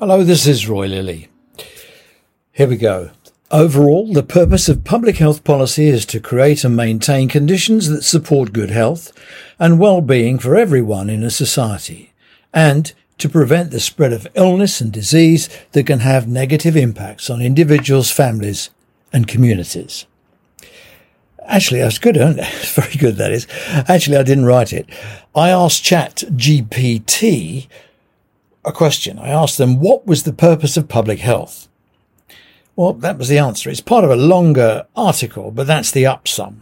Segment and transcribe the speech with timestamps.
[0.00, 1.28] Hello, this is Roy Lilly.
[2.50, 3.12] Here we go.
[3.52, 8.52] Overall, the purpose of public health policy is to create and maintain conditions that support
[8.52, 9.12] good health
[9.56, 12.12] and well-being for everyone in a society,
[12.52, 17.40] and to prevent the spread of illness and disease that can have negative impacts on
[17.40, 18.70] individuals, families,
[19.12, 20.06] and communities.
[21.46, 22.48] Actually, that's good, isn't it?
[22.48, 23.46] It's very good, that is.
[23.86, 24.88] Actually, I didn't write it.
[25.36, 27.68] I asked Chat GPT
[28.64, 29.18] a question.
[29.18, 31.68] I asked them, what was the purpose of public health?
[32.76, 33.70] Well, that was the answer.
[33.70, 36.56] It's part of a longer article, but that's the upsum.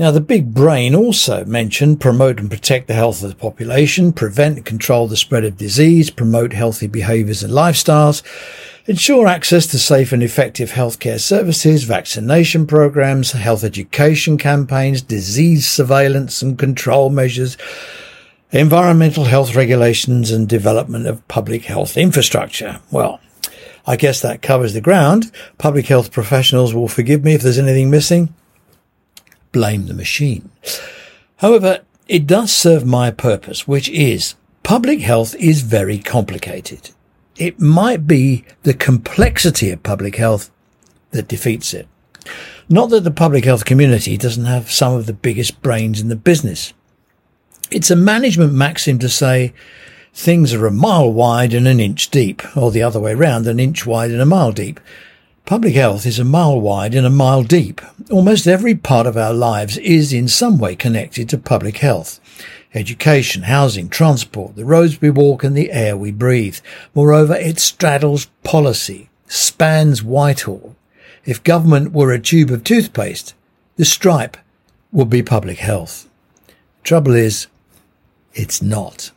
[0.00, 4.56] Now, the big brain also mentioned promote and protect the health of the population, prevent
[4.56, 8.22] and control the spread of disease, promote healthy behaviours and lifestyles,
[8.86, 16.40] ensure access to safe and effective healthcare services, vaccination programs, health education campaigns, disease surveillance
[16.40, 17.58] and control measures,
[18.52, 22.80] environmental health regulations and development of public health infrastructure.
[22.90, 23.20] Well,
[23.86, 25.30] I guess that covers the ground.
[25.58, 28.34] Public health professionals will forgive me if there's anything missing.
[29.52, 30.50] Blame the machine.
[31.38, 36.90] However, it does serve my purpose, which is public health is very complicated.
[37.36, 40.50] It might be the complexity of public health
[41.12, 41.88] that defeats it.
[42.68, 46.16] Not that the public health community doesn't have some of the biggest brains in the
[46.16, 46.72] business.
[47.70, 49.52] It's a management maxim to say
[50.12, 53.60] things are a mile wide and an inch deep, or the other way round, an
[53.60, 54.80] inch wide and a mile deep.
[55.46, 57.80] Public health is a mile wide and a mile deep.
[58.10, 62.20] Almost every part of our lives is in some way connected to public health.
[62.74, 66.58] Education, housing, transport, the roads we walk and the air we breathe.
[66.92, 70.74] Moreover, it straddles policy, spans Whitehall.
[71.24, 73.34] If government were a tube of toothpaste,
[73.76, 74.36] the stripe
[74.90, 76.08] would be public health.
[76.82, 77.46] Trouble is,
[78.34, 79.10] it's not.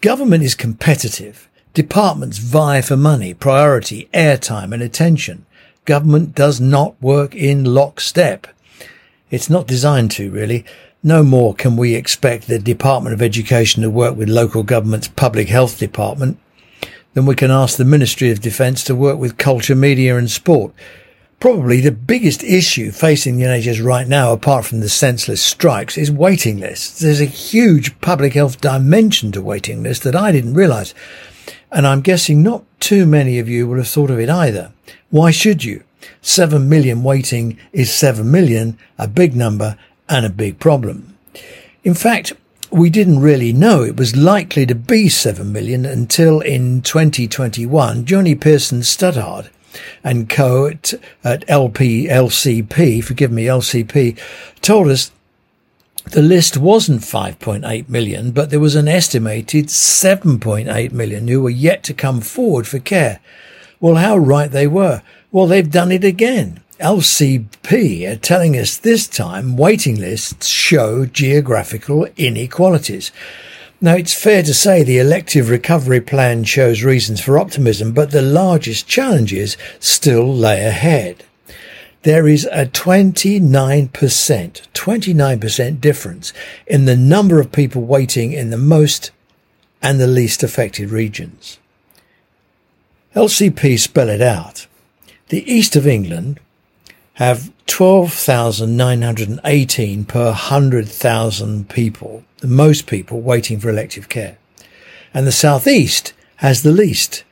[0.00, 1.48] Government is competitive.
[1.74, 5.46] Departments vie for money, priority, airtime and attention.
[5.84, 8.46] Government does not work in lockstep.
[9.30, 10.64] It's not designed to, really.
[11.02, 15.48] No more can we expect the Department of Education to work with local government's public
[15.48, 16.38] health department
[17.14, 20.72] than we can ask the Ministry of Defence to work with culture, media and sport
[21.40, 26.10] Probably the biggest issue facing the NHS right now, apart from the senseless strikes, is
[26.10, 27.00] waiting lists.
[27.00, 30.92] There's a huge public health dimension to waiting lists that I didn't realise.
[31.72, 34.72] And I'm guessing not too many of you would have thought of it either.
[35.08, 35.82] Why should you?
[36.20, 39.78] Seven million waiting is seven million, a big number
[40.10, 41.16] and a big problem.
[41.84, 42.34] In fact,
[42.70, 48.34] we didn't really know it was likely to be 7 million until in 2021, Johnny
[48.34, 49.48] Pearson Stuttard
[50.02, 50.94] and co at,
[51.24, 54.18] at LP, LCP, forgive me, LCP,
[54.60, 55.10] told us
[56.06, 61.84] the list wasn't 5.8 million, but there was an estimated 7.8 million who were yet
[61.84, 63.20] to come forward for care.
[63.78, 65.02] Well, how right they were.
[65.30, 66.60] Well, they've done it again.
[66.80, 73.12] LCP are telling us this time waiting lists show geographical inequalities.
[73.82, 78.20] Now, it's fair to say the elective recovery plan shows reasons for optimism, but the
[78.20, 81.24] largest challenges still lay ahead.
[82.02, 86.32] There is a 29%, 29% difference
[86.66, 89.12] in the number of people waiting in the most
[89.80, 91.58] and the least affected regions.
[93.16, 94.66] LCP spell it out.
[95.28, 96.38] The east of England
[97.20, 104.38] have 12,918 per 100,000 people, the most people waiting for elective care.
[105.12, 107.24] And the southeast has the least,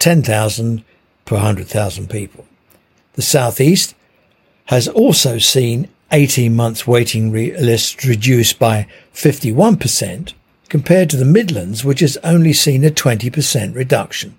[0.00, 0.82] 10,000
[1.24, 2.46] per 100,000 people.
[3.12, 3.94] The southeast
[4.64, 10.32] has also seen 18 months waiting re- lists reduced by 51%
[10.68, 14.36] compared to the Midlands, which has only seen a 20% reduction.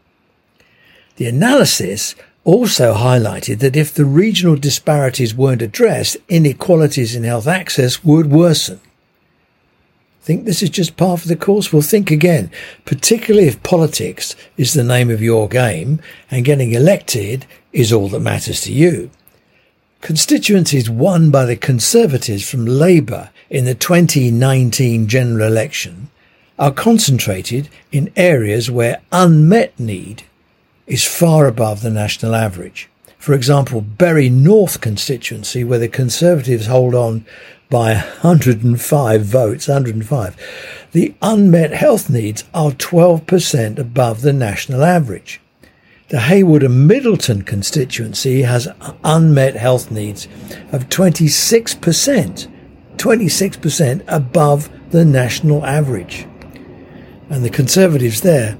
[1.15, 8.03] The analysis also highlighted that if the regional disparities weren't addressed, inequalities in health access
[8.03, 8.79] would worsen.
[10.21, 11.73] Think this is just part of the course?
[11.73, 12.51] Well, think again,
[12.85, 18.19] particularly if politics is the name of your game and getting elected is all that
[18.19, 19.09] matters to you.
[20.01, 26.09] Constituencies won by the Conservatives from Labour in the 2019 general election
[26.57, 30.23] are concentrated in areas where unmet need
[30.89, 32.89] is far above the national average.
[33.17, 37.25] For example, Bury North constituency, where the Conservatives hold on
[37.69, 45.39] by 105 votes, 105, the unmet health needs are 12% above the national average.
[46.07, 48.67] The Heywood and Middleton constituency has
[49.03, 50.27] unmet health needs
[50.71, 52.47] of 26%,
[52.97, 56.25] 26% above the national average.
[57.29, 58.57] And the Conservatives there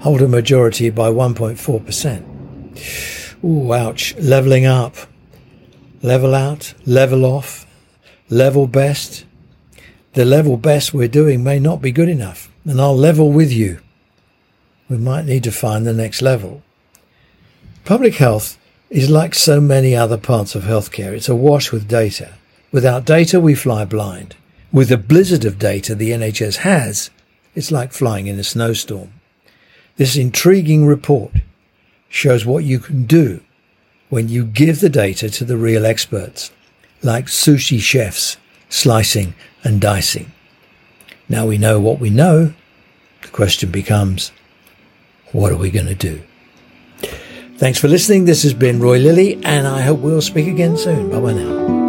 [0.00, 3.44] hold a majority by 1.4%.
[3.44, 4.16] Ooh, ouch.
[4.16, 4.96] Leveling up.
[6.02, 7.66] Level out, level off,
[8.30, 9.26] level best.
[10.14, 13.80] The level best we're doing may not be good enough, and I'll level with you.
[14.88, 16.62] We might need to find the next level.
[17.84, 18.56] Public health
[18.88, 21.12] is like so many other parts of healthcare.
[21.12, 22.32] It's awash with data.
[22.72, 24.36] Without data, we fly blind.
[24.72, 27.10] With the blizzard of data the NHS has,
[27.54, 29.12] it's like flying in a snowstorm.
[30.00, 31.30] This intriguing report
[32.08, 33.42] shows what you can do
[34.08, 36.50] when you give the data to the real experts,
[37.02, 38.38] like sushi chefs
[38.70, 40.32] slicing and dicing.
[41.28, 42.54] Now we know what we know.
[43.20, 44.32] The question becomes,
[45.32, 46.22] what are we going to do?
[47.58, 48.24] Thanks for listening.
[48.24, 51.10] This has been Roy Lilly, and I hope we'll speak again soon.
[51.10, 51.79] Bye bye now.